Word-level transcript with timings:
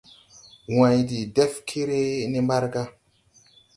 Wãy 0.77 0.99
de 1.09 1.19
dɛf 1.35 1.53
kere 1.67 2.01
ne 2.31 2.39
mbarga. 2.45 2.83